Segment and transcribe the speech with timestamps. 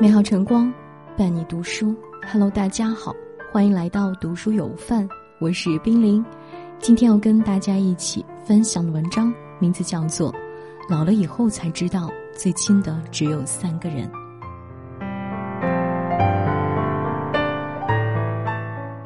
[0.00, 0.72] 美好晨光，
[1.14, 1.94] 伴你读书。
[2.32, 3.14] Hello，大家好，
[3.52, 5.06] 欢迎来到读书有范，
[5.38, 6.24] 我是冰凌。
[6.78, 10.32] 今天要跟大家一起分享的文章，名字叫做
[10.88, 14.08] 《老了以后才知道，最亲的只有三个人》。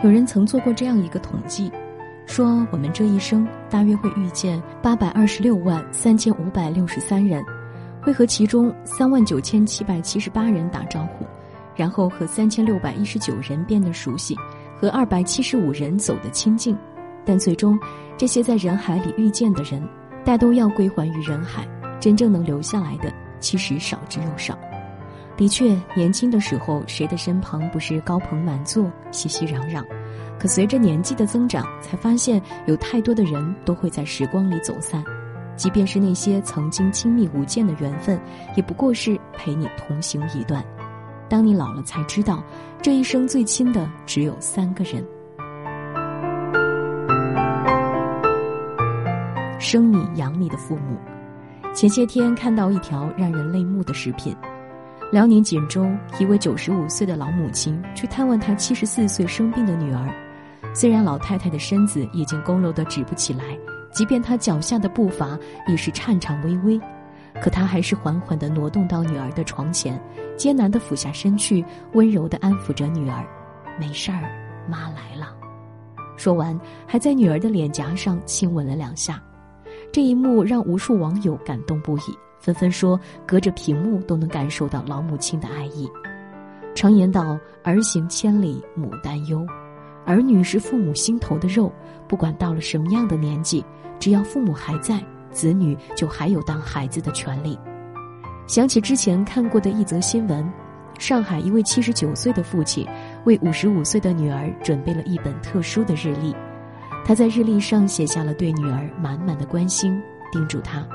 [0.04, 1.72] 有人曾做过这样一个统计，
[2.24, 7.44] 说我们这一生大约会遇见八百二十六万三千五百六十三人。
[8.04, 11.24] 会和其中三万九千七百七十八人打招呼，
[11.74, 14.36] 然后和三千六百一十九人变得熟悉，
[14.78, 16.76] 和二百七十五人走得亲近，
[17.24, 17.78] 但最终，
[18.18, 19.82] 这些在人海里遇见的人，
[20.22, 21.66] 大都要归还于人海，
[21.98, 24.58] 真正能留下来的其实少之又少。
[25.34, 29.82] 的确，年轻的时候，谁的身旁不是高朋满座、熙熙攘攘？
[30.38, 35.02] 可随着年纪的增长，才发现有太多的人都会在时光里走散。
[35.56, 38.20] 即便是那些曾经亲密无间的缘分，
[38.56, 40.64] 也不过是陪你同行一段。
[41.28, 42.42] 当你老了，才知道，
[42.82, 45.04] 这一生最亲的只有三个人：
[49.58, 50.96] 生你养你的父母。
[51.72, 54.36] 前些天看到一条让人泪目的视频：
[55.10, 55.88] 辽宁锦州
[56.20, 60.08] 一位九十五岁的老母亲去探望她七十四岁生病的女儿，
[60.74, 63.44] 虽然老太太的身子已经佝偻得直不起来。
[63.94, 66.80] 即便他脚下的步伐已是颤颤巍巍，
[67.40, 69.98] 可他还是缓缓地挪动到女儿的床前，
[70.36, 73.24] 艰难地俯下身去，温柔地安抚着女儿
[73.78, 74.28] ：“没事儿，
[74.68, 75.32] 妈来了。”
[76.18, 79.22] 说完，还在女儿的脸颊上亲吻了两下。
[79.92, 85.88] 这一幕让无数网友感动不已，纷纷说：“隔着屏幕都能感受到老母亲的爱意。”
[86.74, 89.46] 常言道：“儿行千里母担忧。”
[90.06, 91.72] 儿女是父母心头的肉，
[92.06, 93.64] 不管到了什么样的年纪。
[93.98, 97.58] 只要父母还在，子女就还有当孩子的权利。
[98.46, 100.46] 想起之前看过的一则新闻，
[100.98, 102.86] 上海一位七十九岁的父亲
[103.24, 106.34] 为五十五岁的女儿准备了一本特殊的日历。
[107.06, 109.98] 他在日历上写下了对女儿满满的关心，
[110.30, 110.86] 叮嘱她：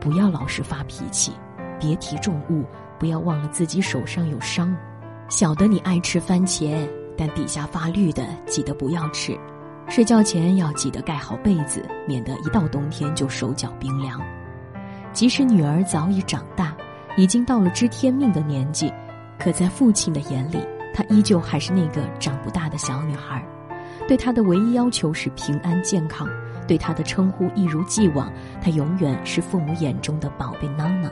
[0.00, 1.32] 不要老是发脾气，
[1.80, 2.64] 别提重物，
[2.98, 4.76] 不要忘了自己手上有伤。
[5.28, 6.86] 晓得你爱吃番茄，
[7.16, 9.38] 但底下发绿的记得不要吃。
[9.88, 14.20] 睡觉前要记得盖好被子，免得一到冬天就手脚冰凉。
[15.12, 16.76] 即使女儿早已长大，
[17.16, 18.92] 已经到了知天命的年纪，
[19.38, 20.58] 可在父亲的眼里，
[20.92, 23.42] 她依旧还是那个长不大的小女孩。
[24.08, 26.28] 对她的唯一要求是平安健康，
[26.66, 31.10] 对她的称呼一如既往，她永远是父母眼中的宝贝娜娜。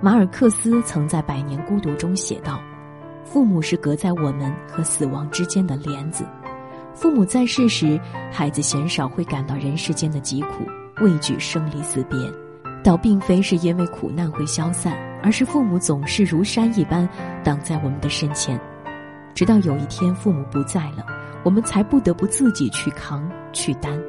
[0.00, 2.60] 马尔克斯曾在《百年孤独》中写道
[3.24, 6.24] ：“父母是隔在我们和死亡之间的帘子。”
[6.94, 10.64] 父母在世时，孩子鲜少会感到人世间的疾苦，
[11.00, 12.16] 畏惧生离死别，
[12.84, 17.08] 倒并非是因为苦难会消散，而是父母总是如山一般
[17.42, 18.60] 挡在我们的身前，
[19.34, 21.04] 直到有一天父母不在了，
[21.42, 24.00] 我们才不得不自己去扛去担。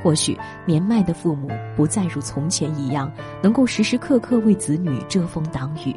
[0.00, 3.10] 或许年迈的父母不再如从前一样
[3.42, 5.94] 能够时时刻刻为子女遮风挡雨，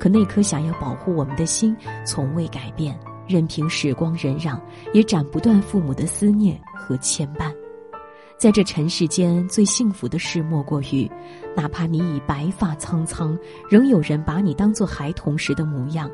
[0.00, 2.98] 可那颗想要保护我们的心从未改变。
[3.28, 4.58] 任凭时光荏苒，
[4.92, 7.54] 也斩不断父母的思念和牵绊。
[8.36, 11.08] 在这尘世间，最幸福的事莫过于，
[11.54, 13.38] 哪怕你已白发苍苍，
[13.70, 16.10] 仍有人把你当作孩童时的模样。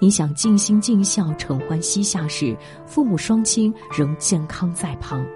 [0.00, 2.56] 你想尽心尽孝、承欢膝下时，
[2.86, 5.26] 父母双亲仍健康在旁。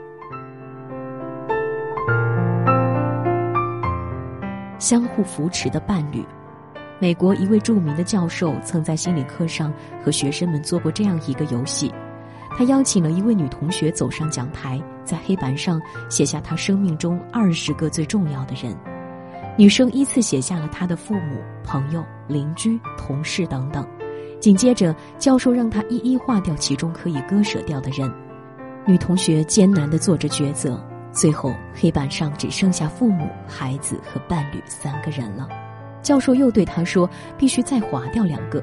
[4.79, 6.25] 相互扶持的伴侣。
[7.01, 9.73] 美国一位著名的教授曾在心理课上
[10.05, 11.91] 和学生们做过这样一个游戏，
[12.51, 15.81] 他邀请了一位女同学走上讲台，在黑板上
[16.11, 18.77] 写下她生命中二十个最重要的人。
[19.57, 23.87] 女生依次写下了她的父母、朋友、邻居、同事等等。
[24.39, 28.13] 紧接着，教授让她一一划掉其中可以割舍掉的人。
[28.87, 30.79] 女同学艰难地做着抉择，
[31.13, 35.49] 最后黑板上只剩下父母、孩子和伴侣三个人了。
[36.03, 38.63] 教授又对他说：“必须再划掉两个。”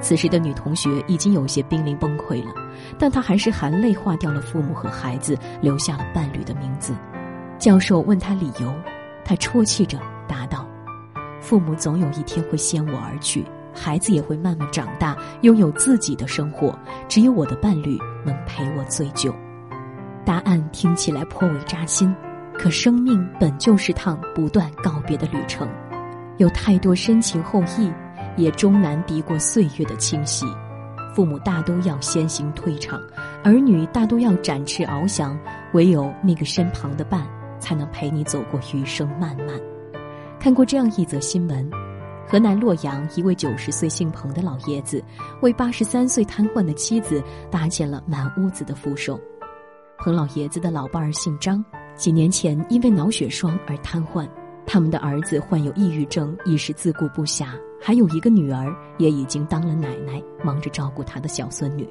[0.00, 2.52] 此时的女同学已经有些濒临崩溃了，
[2.98, 6.92] 但她还是含泪划掉了父母和孩子，留下了伴侣的名字。
[7.58, 8.74] 教授问她理由，
[9.24, 9.98] 她啜泣着
[10.28, 10.66] 答道
[11.40, 16.78] ：“父母总有一天会先我而去，孩子也会慢慢长大，拥有自己的生活，
[17.08, 19.34] 只有我的伴侣能陪我最久。”
[20.26, 22.14] 答案听起来颇为扎心，
[22.58, 25.66] 可生命本就是趟不断告别的旅程。
[26.38, 27.92] 有太多深情厚谊，
[28.36, 30.44] 也终难敌过岁月的侵袭。
[31.14, 33.00] 父母大都要先行退场，
[33.44, 35.38] 儿女大都要展翅翱翔，
[35.72, 37.24] 唯有那个身旁的伴，
[37.60, 39.48] 才能陪你走过余生漫漫。
[40.40, 41.70] 看过这样一则新闻：
[42.26, 45.00] 河南洛阳一位九十岁姓彭的老爷子，
[45.40, 49.20] 为八十三岁瘫痪的妻子搭建了满屋子的扶手。
[49.98, 51.64] 彭老爷子的老伴儿姓张，
[51.94, 54.28] 几年前因为脑血栓而瘫痪，
[54.66, 57.48] 他们的儿子患有抑郁症，一时自顾不暇，
[57.80, 61.88] 还有一个女儿也已经当了奶奶，忙着照顾他的小孙女。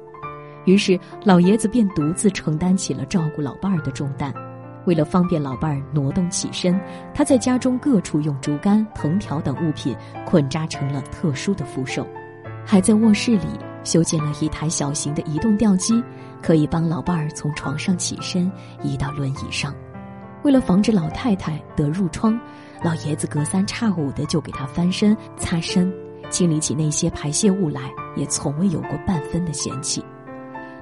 [0.66, 4.32] 于是老爷子便独自承担起了照顾老伴儿的重担。
[4.86, 6.78] 为了方便老伴儿挪动起身，
[7.14, 9.96] 他在家中各处用竹竿、藤条等物品
[10.26, 12.06] 捆扎成了特殊的扶手，
[12.66, 13.46] 还在卧室里
[13.82, 16.02] 修建了一台小型的移动吊机，
[16.42, 18.50] 可以帮老伴儿从床上起身
[18.82, 19.74] 移到轮椅上。
[20.44, 22.38] 为了防止老太太得褥疮，
[22.82, 25.90] 老爷子隔三差五的就给她翻身、擦身，
[26.30, 30.04] 清理起那些排泄物来，也从未有过半分的嫌弃。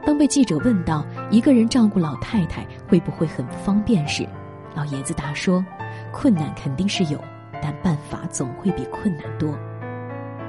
[0.05, 4.29] 当被记者问到一个人照顾老太太会不会很方便时，
[4.75, 5.65] 老爷子答说
[6.13, 7.17] ：“困难肯定是有，
[7.63, 9.57] 但办法总会比困难多。”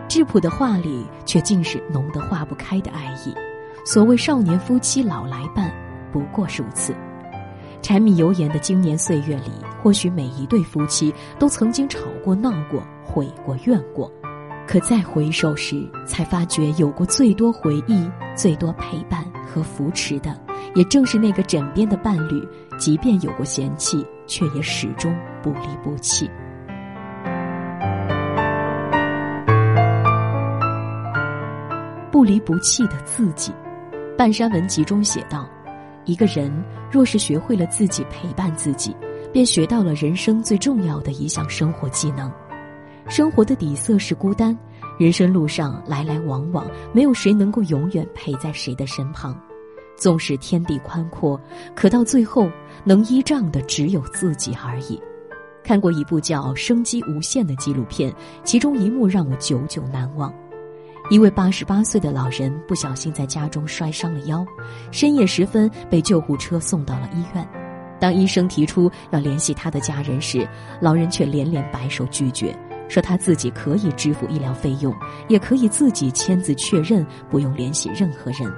[0.10, 3.36] 质朴的话里却尽是浓得化不开的爱意。
[3.86, 5.71] 所谓少年夫妻老来伴，
[6.12, 6.95] 不过如此。
[7.84, 9.52] 柴米油盐的经年岁月里，
[9.82, 14.10] 或许每一对夫妻都曾经吵过、闹过、悔过、怨过。
[14.66, 20.34] 可再回首时，才发觉有过最多回忆、最多陪伴和扶持的，
[20.76, 22.48] 也正是那个枕边的伴侣。
[22.80, 26.32] 即便有过嫌弃，却也始终不离不弃。
[32.10, 33.52] 不离不弃的自己，
[34.16, 35.46] 《半山文集》中写道
[36.06, 36.52] ：“一个人
[36.92, 38.96] 若是学会了自己陪伴自己，
[39.32, 42.32] 便学到了人生最重要的一项生活技能。”
[43.10, 44.58] 生活的底色是孤单，
[44.98, 49.38] 人生路上来来往往，没有谁能够永远陪在谁的身旁。
[49.98, 51.40] 纵使天地宽阔，
[51.76, 52.50] 可到最后
[52.84, 55.00] 能依仗的只有自己而已。
[55.64, 58.14] 看过一部叫《生机无限》的纪录片，
[58.44, 60.34] 其中一幕让我久久难忘。
[61.10, 64.46] 一位八十八岁的老人不小心在家中摔伤了腰，
[64.92, 67.48] 深夜时分被救护车送到了医院。
[68.00, 70.48] 当医生提出要联系他的家人时，
[70.82, 72.58] 老人却连连摆手拒绝。
[72.90, 74.94] 说他自己可以支付医疗费用，
[75.28, 78.52] 也可以自己签字确认，不用联系任何人。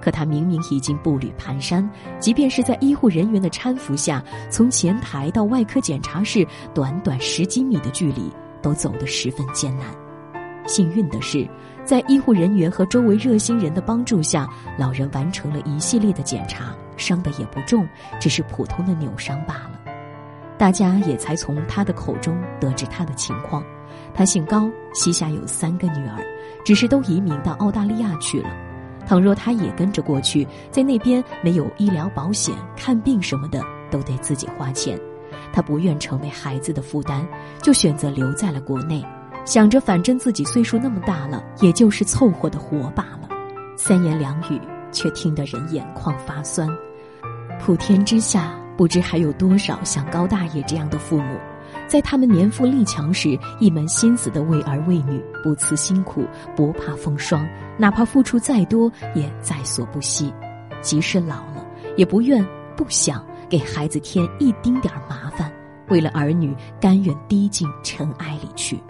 [0.00, 1.86] 可他明明已经步履蹒跚，
[2.18, 10.01] 即便是在医护人员的搀扶下，从前台到外科检查室，短短十几米的距离，都走得十分艰难。
[10.66, 11.48] 幸运的是，
[11.84, 14.48] 在医护人员和周围热心人的帮助下，
[14.78, 17.86] 老人完成了一系列的检查，伤的也不重，
[18.20, 19.80] 只是普通的扭伤罢了。
[20.56, 23.64] 大家也才从他的口中得知他的情况。
[24.14, 26.24] 他姓高，膝下有三个女儿，
[26.64, 28.50] 只是都移民到澳大利亚去了。
[29.04, 33.60] 倘若他也跟着过去，在那边没有医疗保险，看病什么的
[33.90, 34.96] 都得自己花钱。
[35.52, 37.26] 他不愿成为孩子的负担，
[37.60, 39.04] 就选择留在了国内，
[39.44, 43.28] 想着反正自己岁数那么大了，也就是凑合的活罢了。
[43.76, 44.60] 三言两语，
[44.90, 46.68] 却听得人眼眶发酸。
[47.60, 48.58] 普天之下。
[48.74, 51.36] 不知还有多少像高大爷这样的父母，
[51.86, 56.24] 在他们年富力强时，一门心思的为儿为女，不辞辛苦，
[56.56, 57.46] 不怕风霜，
[57.76, 60.32] 哪怕付出再多，也在所不惜。
[60.80, 61.64] 即使老了，
[61.96, 62.44] 也不愿
[62.74, 65.52] 不想给孩子添一丁点儿麻烦，
[65.88, 68.82] 为了儿女，甘愿低进尘埃里去。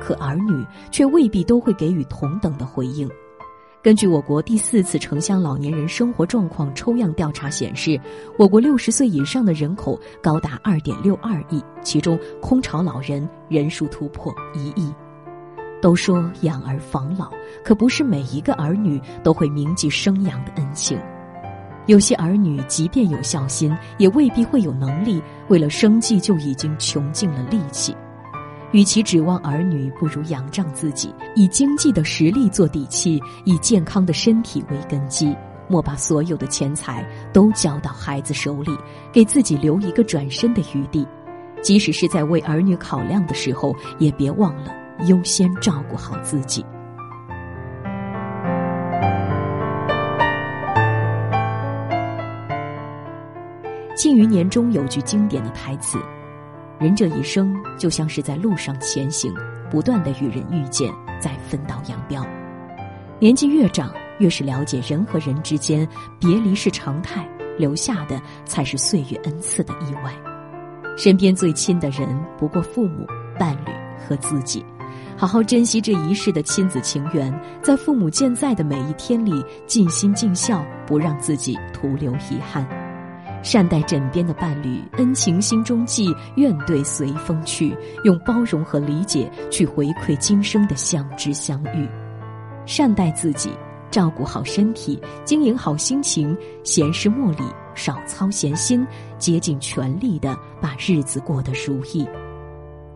[0.00, 3.08] 可儿女却未必都会给予同等的回应。
[3.80, 7.98] 根据我国第四次城乡老年人生活状况抽样调查显示，
[8.36, 14.92] 我国六十岁以上的人口高达二点六二亿，其中空巢老人人数突破一亿。
[15.80, 17.30] 都说养儿防老，
[17.64, 20.98] 可不是每一个儿女都会铭记生养的恩情。
[21.86, 27.96] 有些儿女即便有孝心，也未必会有能力，为了生计就已经穷尽了力气。
[28.72, 35.34] 与其指望儿女，不如仰仗自己，以经济的实力做底气，以健康的身体为根基。
[35.70, 38.76] 莫把所有的钱财都交到孩子手里，
[39.12, 41.06] 给自己留一个转身的余地。
[41.60, 44.72] 即使是在为儿女考量的时候，也别忘了
[45.06, 46.64] 优先照顾好自己。
[54.00, 55.98] 《庆余年》中有句经典的台词。
[56.78, 59.34] 人这一生就像是在路上前行，
[59.68, 62.24] 不断的与人遇见，在分道扬镳。
[63.18, 65.86] 年纪越长，越是了解人和人之间
[66.20, 70.14] 别离是常态，留下的才是岁月恩赐的意外。
[70.96, 72.08] 身边最亲的人
[72.38, 73.04] 不过父母、
[73.36, 73.72] 伴侣
[74.06, 74.64] 和自己，
[75.16, 82.64] 好好珍惜这一世的亲子情缘，在父母健在的每一天里尽心尽孝，不让自己徒留遗憾。
[83.42, 87.74] 善待枕边的伴侣，恩情心中记，怨怼随风去。
[88.04, 91.88] 用包容和理解去回馈今生的相知相遇。
[92.66, 93.50] 善待自己，
[93.90, 98.86] 照顾好身体，经营好心情，闲事莫理，少操闲心，
[99.18, 102.06] 竭尽全力的把日子过得如意。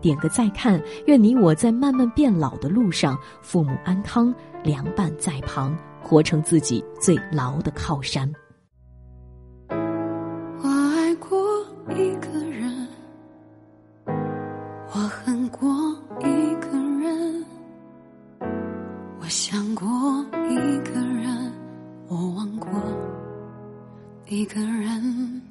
[0.00, 4.34] 点个再看，愿你我在慢慢变老的路上，父母安康，
[4.64, 8.30] 良伴在旁，活成自己最牢的靠山。
[24.32, 25.42] 一个人，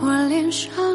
[0.00, 0.89] 我脸上。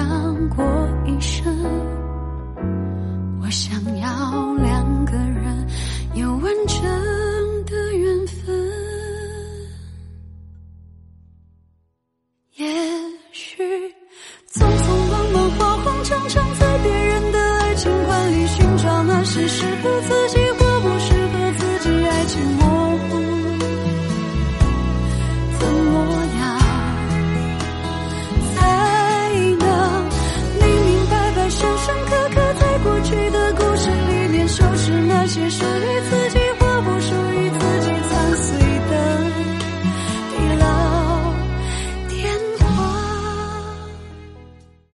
[0.00, 0.64] 想过
[1.04, 1.54] 一生，
[3.42, 4.59] 我想要。